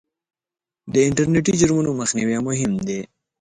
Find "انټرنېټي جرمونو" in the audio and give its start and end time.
1.07-1.89